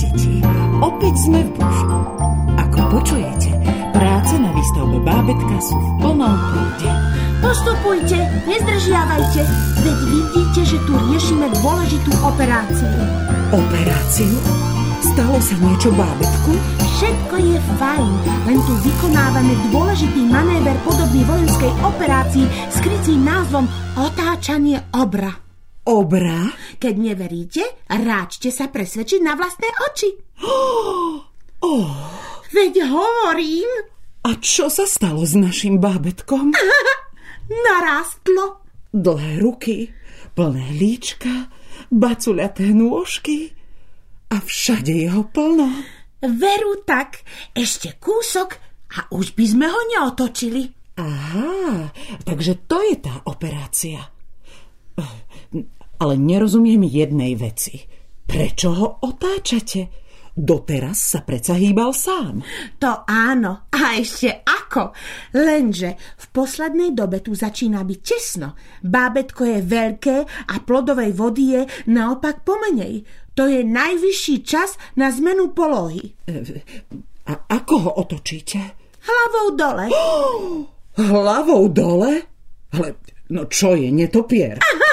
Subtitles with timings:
[0.00, 0.40] deti,
[0.80, 1.96] opäť sme v brúšku.
[2.56, 3.52] Ako počujete,
[3.92, 6.90] práce na výstavbe bábetka sú v plnom prúde.
[7.40, 9.42] Postupujte, nezdržiavajte,
[9.84, 12.92] veď vidíte, že tu riešime dôležitú operáciu.
[13.52, 14.36] Operáciu?
[15.00, 16.52] Stalo sa niečo bábetku?
[17.00, 18.12] Všetko je fajn,
[18.44, 23.64] len tu vykonávame dôležitý manéver podobný vojenskej operácii s krycím názvom
[23.96, 25.49] Otáčanie obra.
[25.86, 26.52] Obra?
[26.76, 30.10] Keď neveríte, ráčte sa presvedčiť na vlastné oči.
[31.60, 31.92] Oh,
[32.56, 33.68] Veď hovorím,
[34.20, 36.56] a čo sa stalo s našim bábetkom?
[37.64, 38.60] narastlo.
[38.90, 39.94] Dlhé ruky,
[40.34, 41.48] plné líčka,
[41.88, 43.54] bacuľaté nôžky
[44.28, 45.70] a všade jeho plno.
[46.20, 47.24] Veru tak,
[47.56, 48.60] ešte kúsok
[48.98, 50.68] a už by sme ho neotočili.
[51.00, 51.88] Aha,
[52.26, 54.04] takže to je tá operácia.
[56.00, 57.84] Ale nerozumiem jednej veci.
[58.24, 60.00] Prečo ho otáčate?
[60.32, 62.40] Doteraz sa predsa hýbal sám.
[62.80, 64.96] To áno, a ešte ako.
[65.36, 68.56] Lenže v poslednej dobe tu začína byť tesno.
[68.80, 70.16] Bábetko je veľké
[70.48, 73.04] a plodovej vody je naopak pomenej.
[73.36, 76.16] To je najvyšší čas na zmenu polohy.
[77.28, 78.58] A ako ho otočíte?
[79.04, 79.86] Hlavou dole.
[81.10, 82.12] Hlavou dole?
[82.72, 82.88] Ale
[83.34, 84.56] no čo je, netopier?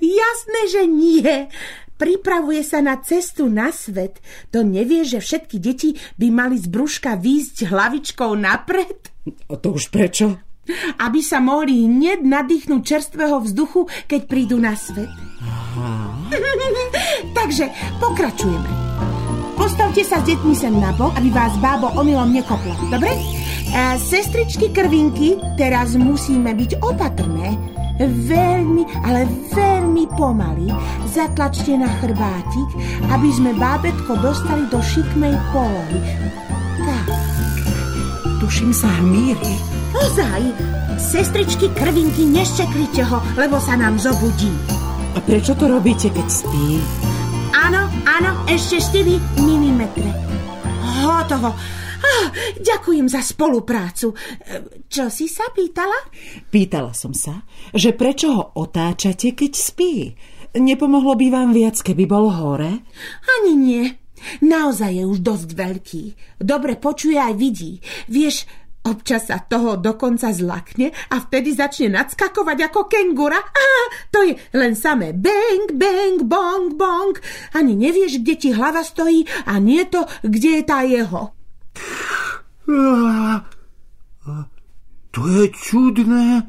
[0.00, 1.48] Jasné, že nie.
[1.94, 4.18] Pripravuje sa na cestu na svet.
[4.50, 9.14] To nevie, že všetky deti by mali z brúška výjsť hlavičkou napred?
[9.46, 10.42] A to už prečo?
[10.98, 15.12] Aby sa mohli hneď nadýchnuť čerstvého vzduchu, keď prídu na svet.
[17.38, 17.68] Takže
[18.00, 18.70] pokračujeme.
[19.54, 22.74] Postavte sa s deťmi sem na bok, aby vás bábo omylom nekoplo.
[22.90, 23.12] Dobre?
[23.12, 23.20] E,
[24.02, 27.54] sestričky krvinky, teraz musíme byť opatrné.
[28.02, 29.22] Veľmi, ale
[29.54, 30.66] veľmi pomaly
[31.06, 32.68] zatlačte na chrbátik,
[33.06, 35.98] aby sme bábetko dostali do šikmej polohy.
[36.82, 37.06] Tak,
[38.42, 39.54] Tuším sa hmíri.
[39.94, 40.42] ozaj,
[40.98, 44.50] sestričky krvinky, neščeklite ho, lebo sa nám zobudí.
[45.14, 46.82] A prečo to robíte, keď spí?
[47.54, 49.82] Áno, áno, ešte 4 mm.
[51.06, 51.54] Hotovo.
[52.60, 54.14] Ďakujem za spoluprácu.
[54.88, 55.96] Čo si sa pýtala?
[56.48, 57.42] Pýtala som sa,
[57.74, 59.94] že prečo ho otáčate, keď spí?
[60.54, 62.86] Nepomohlo by vám viac, keby bol hore?
[63.40, 63.84] Ani nie.
[64.40, 66.04] Naozaj je už dosť veľký.
[66.40, 67.82] Dobre počuje aj vidí.
[68.08, 68.46] Vieš,
[68.86, 73.40] občas sa toho dokonca zlakne a vtedy začne nadskakovať ako kengura.
[73.40, 73.68] Á,
[74.12, 77.18] to je len samé bang, bang, bong, bong.
[77.56, 81.34] Ani nevieš, kde ti hlava stojí a nie to, kde je tá jeho.
[85.14, 86.42] To je čudné.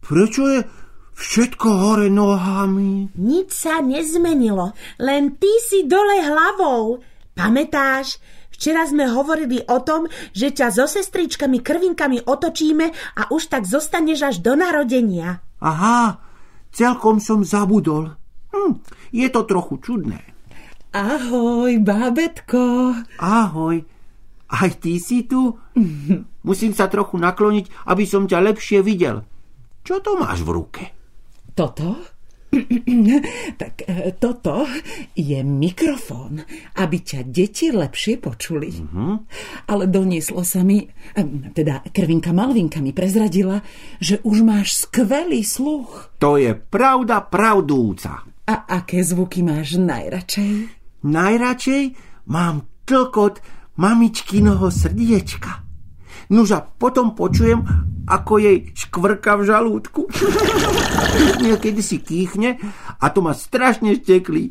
[0.00, 0.64] Prečo je
[1.12, 3.12] všetko hore nohami?
[3.12, 7.04] Nič sa nezmenilo, len ty si dole hlavou.
[7.36, 8.16] Pamätáš?
[8.48, 12.88] Včera sme hovorili o tom, že ťa so sestričkami krvinkami otočíme
[13.20, 15.44] a už tak zostaneš až do narodenia.
[15.60, 16.16] Aha,
[16.72, 18.16] celkom som zabudol.
[18.56, 18.80] Hm,
[19.12, 20.24] je to trochu čudné.
[20.96, 22.96] Ahoj, bábetko.
[23.20, 23.84] Ahoj,
[24.50, 25.58] aj ty si tu?
[26.48, 29.26] Musím sa trochu nakloniť, aby som ťa lepšie videl.
[29.86, 30.82] Čo to máš v ruke?
[31.54, 32.16] Toto?
[33.62, 34.64] tak e, toto
[35.14, 36.42] je mikrofón,
[36.78, 38.70] aby ťa deti lepšie počuli.
[39.66, 43.60] Ale donieslo sa mi, e, teda Krvinka Malvinka mi prezradila,
[43.98, 46.14] že už máš skvelý sluch.
[46.22, 48.24] To je pravda pravdúca.
[48.46, 50.52] A aké zvuky máš najradšej?
[51.02, 51.84] Najradšej
[52.30, 53.42] mám tlkot
[53.76, 55.64] mamičkinoho srdiečka.
[56.32, 57.62] Nuž a potom počujem,
[58.06, 60.00] ako jej škvrka v žalúdku.
[61.42, 62.58] Niekedy si kýchne
[62.98, 64.50] a to ma strašne šteklí.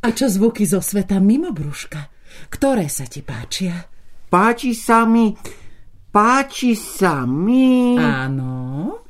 [0.00, 2.08] A čo zvuky zo sveta mimo brúška?
[2.48, 3.84] Ktoré sa ti páčia?
[4.30, 5.34] Páči sa mi,
[6.14, 9.02] páči sa mi, Áno.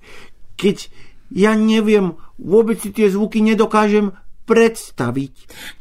[0.56, 0.88] keď
[1.30, 4.16] ja neviem, vôbec si tie zvuky nedokážem
[4.50, 5.34] predstaviť.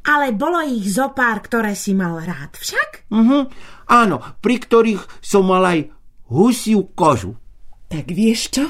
[0.05, 2.53] Ale bolo ich zo pár, ktoré si mal rád.
[2.53, 3.09] Však?
[3.09, 3.39] Mhm.
[3.89, 5.89] Áno, pri ktorých som mal aj
[6.29, 7.33] husiu kožu.
[7.89, 8.65] Tak vieš čo?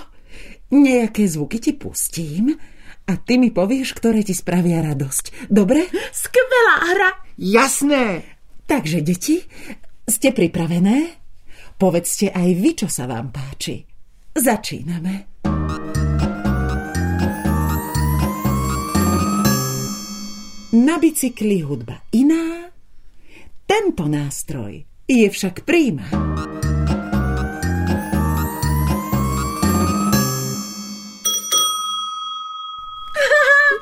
[0.71, 2.55] Nejaké zvuky ti pustím
[3.03, 5.51] a ty mi povieš, ktoré ti spravia radosť.
[5.51, 5.91] Dobre?
[6.15, 7.11] Skvelá hra.
[7.35, 9.41] Jasné, Takže, deti,
[10.05, 11.17] ste pripravené?
[11.81, 13.81] Povedzte aj vy, čo sa vám páči.
[14.37, 15.28] Začíname.
[20.69, 22.69] Na bicykli hudba iná,
[23.65, 26.05] tento nástroj je však príjma.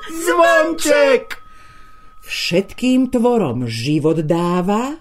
[0.07, 1.43] zvonček.
[2.23, 4.95] Všetkým tvorom život dáva,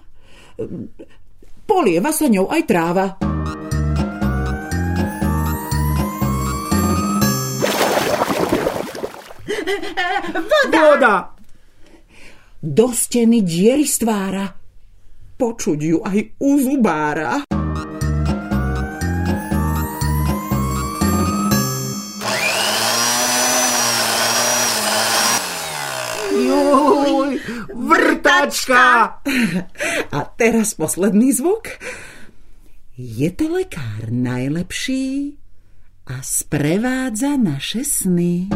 [1.63, 3.05] polieva sa ňou aj tráva.
[10.35, 10.79] Voda!
[10.83, 11.36] Voda!
[12.57, 14.49] Do steny diery stvára,
[15.37, 17.45] počuť ju aj u zubára.
[26.33, 27.37] Juj,
[27.77, 28.85] vrtačka!
[30.17, 31.77] A teraz posledný zvuk.
[32.97, 35.37] Je to lekár najlepší
[36.09, 38.49] a sprevádza naše sny.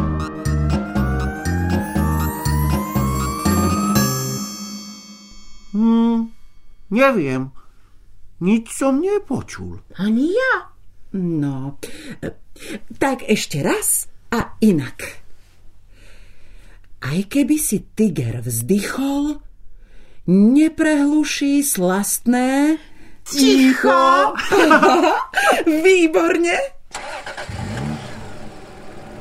[5.81, 6.29] Hm,
[6.93, 7.49] neviem.
[8.37, 9.81] Nič som nepočul.
[9.97, 10.69] Ani ja.
[11.17, 11.81] No,
[12.21, 12.37] e,
[13.01, 15.25] tak ešte raz a inak.
[17.01, 19.41] Aj keby si tiger vzdychol,
[20.29, 22.77] neprehluší slastné...
[23.21, 24.33] Ticho!
[25.85, 26.57] Výborne!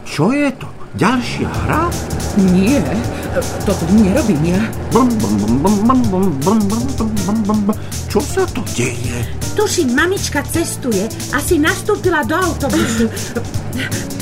[0.08, 0.79] Čo je to?
[0.98, 1.86] Ďalšia hra?
[2.50, 2.82] Nie,
[3.62, 4.62] toto nerobím ja.
[8.10, 9.22] Čo sa to deje?
[9.54, 11.06] Tuším, mamička cestuje.
[11.30, 13.06] Asi nastúpila do autobusu.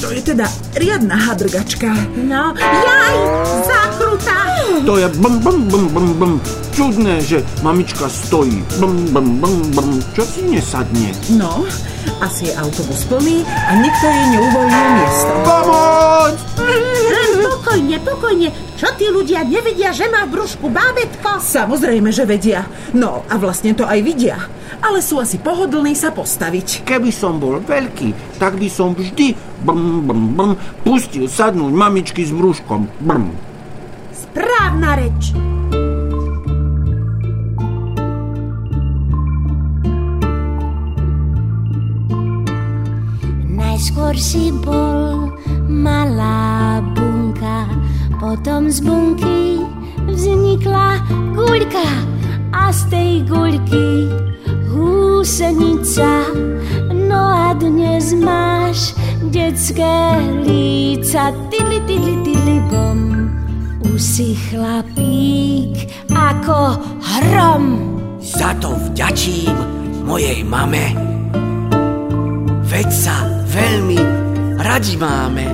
[0.05, 0.45] To je teda
[0.77, 1.89] riadna hadrgačka.
[2.21, 3.17] No, jaj,
[3.65, 4.39] zakrutá!
[4.85, 5.09] To je.
[6.79, 8.63] Čudné, že mamička stojí.
[8.79, 9.91] Bum, bum, bum, bum.
[10.15, 11.11] Čo si nesadne?
[11.35, 11.67] No,
[12.23, 15.33] asi je autobus plný a nikto jej neuvoľnil miesto.
[15.43, 16.39] Pomoc!
[17.51, 18.49] Pokojne, pokojne.
[18.79, 21.43] Čo tí ľudia nevidia, že má v brúšku bábetko?
[21.43, 22.63] Samozrejme, že vedia.
[22.95, 24.39] No a vlastne to aj vidia.
[24.79, 26.87] Ale sú asi pohodlní sa postaviť.
[26.87, 29.35] Keby som bol veľký, tak by som vždy
[29.67, 30.53] bum, bum, bum,
[30.87, 32.87] pustil sadnúť mamičky s brúškom.
[33.03, 33.35] Bum.
[34.15, 35.58] Správna reč.
[43.99, 45.35] Najskôr si bol
[45.67, 47.67] malá bunka,
[48.23, 49.59] potom z bunky
[50.07, 51.03] vznikla
[51.35, 52.07] guľka
[52.55, 54.07] a z tej guľky
[54.71, 56.31] húsenica.
[56.95, 58.95] No a dnes máš
[59.35, 60.15] detské
[60.47, 63.27] líca, tidli, tidli, tidli, bom.
[63.83, 67.83] Už si chlapík ako hrom.
[68.23, 69.59] Za to vďačím
[70.07, 70.95] mojej mame.
[72.63, 73.99] Veď sa veľmi
[74.63, 75.47] radi máme.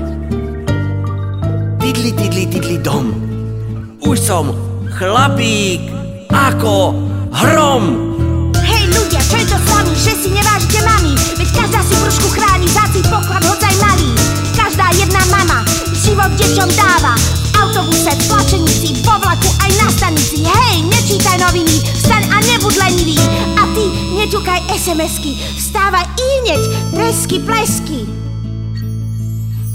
[1.81, 3.09] Tidli, tidli, tidli dom.
[4.05, 4.53] Už som
[4.93, 5.89] chlapík
[6.29, 6.93] ako
[7.33, 7.85] hrom.
[8.61, 11.13] Hej ľudia, čo je to s vami, že si nevážite mami?
[11.41, 14.13] Veď každá si brúšku chráni, záci poklad hodzaj malý.
[14.53, 15.65] Každá jedna mama
[16.05, 17.17] život deťom dáva.
[17.17, 20.45] V autobuse, v tlačenici, vlaku aj na stanici.
[20.45, 22.34] Hej, nečítaj noviny, vstaň
[22.65, 23.17] a nebuď lenivý.
[23.61, 23.85] A ty
[24.17, 26.63] neťukaj SMS-ky, vstávaj i hneď,
[26.97, 28.01] tresky, plesky.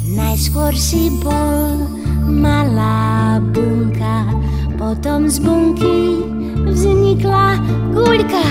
[0.09, 1.85] Najskôr si bol
[2.25, 4.25] malá bunka,
[4.73, 6.25] potom z bunky
[6.65, 7.61] vznikla
[7.93, 8.47] guľka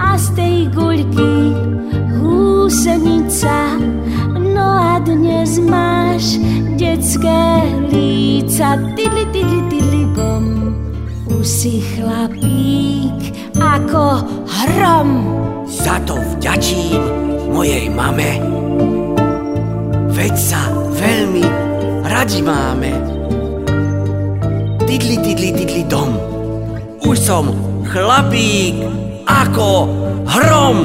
[0.00, 1.32] a z tej guľky
[2.16, 3.76] húsenica.
[4.40, 6.40] No a dnes máš
[6.80, 7.60] detské
[7.92, 10.72] líca, tidli, tidli, tidli, bom.
[11.28, 15.10] Už si chlapík ako hrom.
[15.66, 17.00] Za to vďačím
[17.50, 18.40] mojej mame.
[20.12, 20.62] Veď sa
[20.96, 21.44] veľmi
[22.06, 22.92] radi máme.
[24.86, 26.16] Tidli, tidli, tidli dom.
[27.04, 27.52] Už som
[27.84, 28.80] chlapík
[29.26, 29.68] ako
[30.24, 30.76] hrom.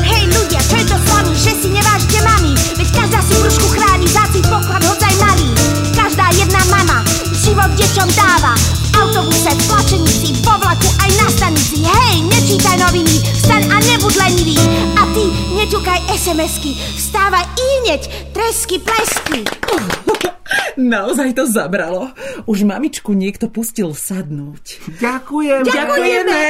[0.00, 2.54] Hej ľudia, čo je to s vami, že si nevážite mami?
[2.78, 5.50] Veď každá si brúšku chráni, záci poklad hodzaj malý.
[5.92, 6.98] Každá jedna mama
[7.34, 8.85] život deťom dáva.
[8.96, 11.84] Autobuse, v tlačenici, vo vlaku aj na stanici.
[11.84, 14.56] Hej, nečítaj noviny, vstaň a nebuď lenivý.
[14.96, 19.44] A ty neťukaj SMS-ky, vstávaj i hneď, tresky, plesky.
[20.76, 22.12] Naozaj to zabralo.
[22.44, 24.96] Už mamičku niekto pustil sadnúť.
[25.00, 25.64] Ďakujem.
[25.66, 26.40] Ďakujeme.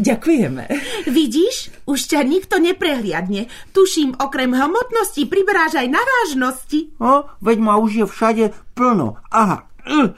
[0.00, 0.64] Ďakujeme.
[1.06, 3.48] Vidíš, už ťa nikto neprehliadne.
[3.76, 6.92] Tuším, okrem hmotnosti priberáš aj na vážnosti.
[6.98, 9.20] O, veď ma už je všade plno.
[9.28, 10.08] Aha, uh,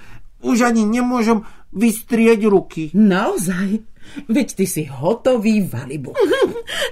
[0.43, 2.91] už ani nemôžem vystrieť ruky.
[2.97, 3.85] Naozaj.
[4.29, 6.17] Veď ty si hotový valibu.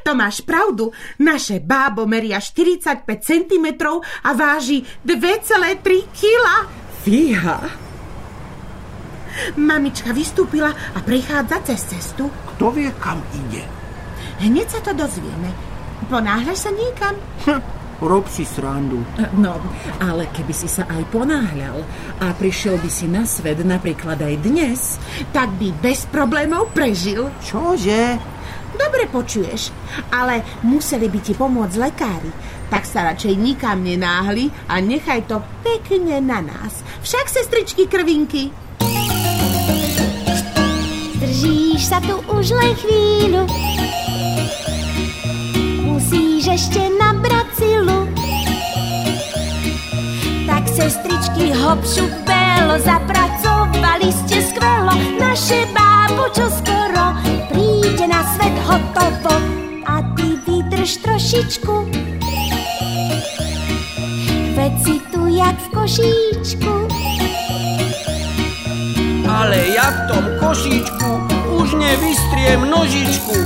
[0.06, 0.94] To máš pravdu.
[1.18, 3.66] Naše bábo meria 45 cm
[4.22, 5.82] a váži 2,3
[6.14, 6.44] kg.
[7.02, 7.58] Fíha.
[9.58, 12.30] Mamička vystúpila a prechádza cez cestu.
[12.54, 13.66] Kto vie, kam ide?
[14.46, 15.50] Hneď sa to dozvieme.
[16.06, 17.18] Ponáhľaš sa niekam?
[17.50, 17.60] Hm,
[18.00, 19.00] rob si srandu.
[19.36, 19.56] No,
[20.00, 21.84] ale keby si sa aj ponáhľal
[22.20, 24.98] a prišiel by si na svet napríklad aj dnes,
[25.32, 27.28] Tak by bez problémov prežil.
[27.44, 28.16] Čože?
[28.76, 29.72] Dobre počuješ,
[30.12, 32.32] ale museli by ti pomôcť lekári.
[32.68, 36.82] Tak sa radšej nikam nenáhli a nechaj to pekne na nás.
[37.00, 38.50] Však, sestričky krvinky.
[41.16, 43.42] Držíš sa tu už len chvíľu
[45.86, 48.08] Musíš ešte nabrať silu
[50.46, 54.92] Tak sestričky hop šup belo Zapracovali ste skvelo.
[55.16, 57.16] Naše bábo čo skoro
[57.48, 59.34] Príde na svet hotovo.
[59.86, 61.74] A ty vydrž trošičku.
[64.56, 66.74] Veď si tu jak v košíčku.
[69.24, 71.10] Ale ja v tom košíčku
[71.56, 73.36] už nevystriem nožičku.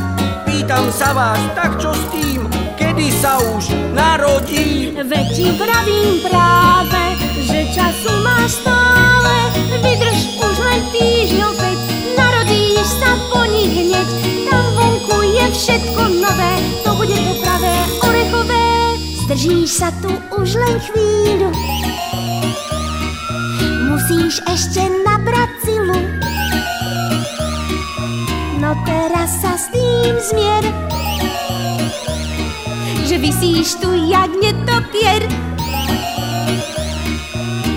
[0.47, 2.50] Pýtam sa vás, tak čo s tým,
[2.91, 4.99] kedy sa už narodím?
[4.99, 7.03] Veď ti vravím práve,
[7.39, 9.35] že času máš stále.
[9.79, 11.79] Vydrž už len týždňov päť,
[12.19, 14.09] narodíš sa po nich hneď.
[14.51, 18.67] Tam vonku je všetko nové, to bude to pravé orechové.
[19.23, 21.51] Zdržíš sa tu už len chvíľu,
[23.87, 26.01] musíš ešte nabrať silu.
[28.59, 30.70] No teraz sa s tým zmier,
[33.11, 35.27] že vysíš tu jak netopier.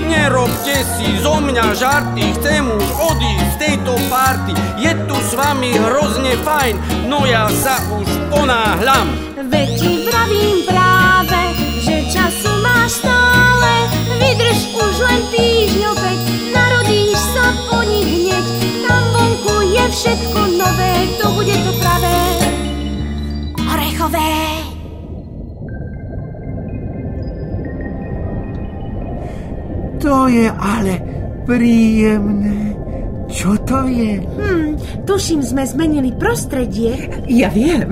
[0.05, 4.53] Nerobte si zo mňa žarty, chcem už odísť z tejto party.
[4.77, 6.77] Je tu s vami hrozne fajn,
[7.09, 9.09] no ja sa už ponáhľam.
[9.49, 11.41] Veď ti vravím práve,
[11.81, 13.73] že času máš stále.
[14.21, 16.21] Vydrž už len týždňov päť,
[16.53, 18.45] narodíš sa po nich hneď.
[18.85, 22.21] Tam vonku je všetko nové, to bude to pravé.
[23.65, 24.62] Orechové.
[30.03, 30.93] To je ale
[31.47, 32.75] príjemné.
[33.33, 34.19] Čo to je?
[34.19, 34.69] Hm,
[35.07, 36.93] tuším, sme zmenili prostredie.
[37.31, 37.87] ja viem,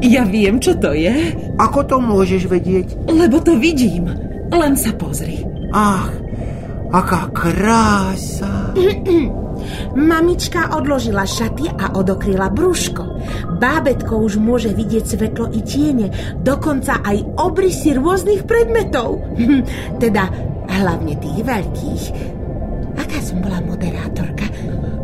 [0.00, 3.10] ja viem, čo to je, Ako to môžeš vedieť?
[3.10, 4.08] lebo to vidím.
[4.48, 5.42] Len sa pozri.
[5.74, 6.08] Ach,
[6.94, 8.72] aká krása.
[9.98, 13.04] Mamička odložila šaty a odokryla brúško.
[13.58, 19.18] Bábetko už môže vidieť svetlo i tiene, dokonca aj obrysy rôznych predmetov.
[20.02, 20.30] teda
[20.82, 22.04] hlavne tých veľkých.
[22.96, 24.48] Aká som bola moderátorka?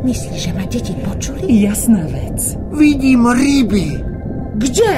[0.02, 1.47] Myslíš, že ma deti počuli?
[1.62, 2.59] Jasná vec.
[2.75, 4.02] Vidím ryby.
[4.59, 4.95] Kde?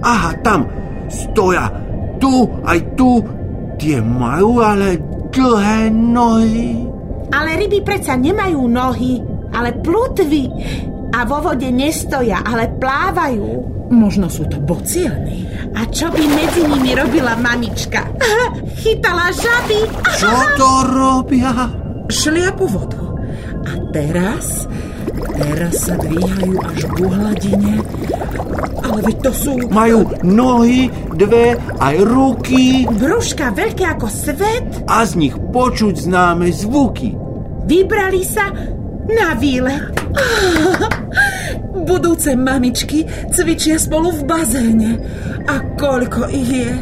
[0.00, 0.70] Aha, tam
[1.10, 1.68] stoja.
[2.22, 2.32] Tu,
[2.64, 3.20] aj tu.
[3.80, 5.00] Tie majú ale
[5.32, 6.84] dlhé nohy.
[7.32, 9.24] Ale ryby predsa nemajú nohy,
[9.56, 10.50] ale plutvy.
[11.20, 13.48] A vo vode nestoja, ale plávajú.
[13.92, 15.44] Možno sú to bociany.
[15.76, 18.08] A čo by medzi nimi robila mamička?
[18.80, 19.84] Chytala žaby.
[20.16, 21.52] Čo to robia?
[22.08, 23.20] Šliapu vodu.
[23.68, 24.64] A teraz,
[25.36, 27.84] teraz sa dvíhajú až ku hladine.
[28.80, 29.52] Ale veď to sú...
[29.68, 30.88] Majú nohy,
[31.20, 34.88] dve, aj ruky Brúška veľké ako svet.
[34.88, 37.12] a z nich počuť známe zvuky.
[37.68, 38.48] Vybrali sa
[39.16, 39.84] na výlet.
[41.90, 44.92] Budúce mamičky cvičia spolu v bazéne.
[45.48, 46.72] A koľko ich je.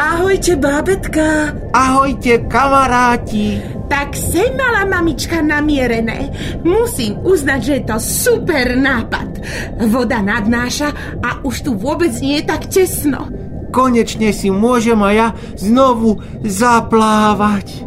[0.00, 1.52] Ahojte, bábetka.
[1.74, 3.60] Ahojte, kamaráti.
[3.90, 6.30] Tak sem mala mamička namierené.
[6.62, 9.42] Musím uznať, že je to super nápad.
[9.90, 13.26] Voda nadnáša a už tu vôbec nie je tak tesno.
[13.74, 15.28] Konečne si môžem aj ja
[15.58, 17.82] znovu zaplávať.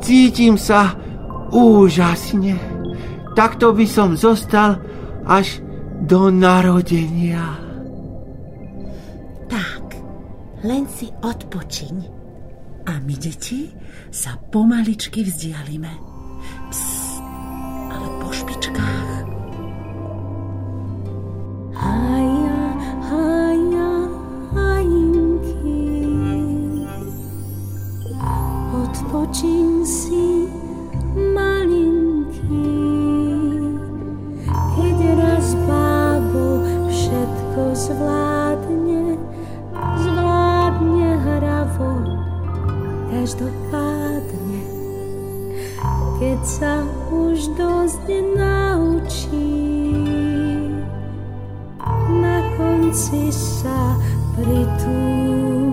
[0.00, 0.96] Cítim sa
[1.52, 2.65] úžasne.
[3.36, 4.80] Takto by som zostal
[5.28, 5.60] až
[6.08, 7.60] do narodenia.
[9.44, 9.84] Tak,
[10.64, 11.94] len si odpočiň.
[12.88, 13.76] A my, deti,
[14.08, 15.92] sa pomaličky vzdialime.
[16.72, 16.85] Psst,
[43.16, 44.60] každopádne.
[46.20, 48.06] Keď sa už dosť
[48.36, 49.56] naučí,
[52.20, 53.96] na konci sa
[54.36, 55.65] pritúli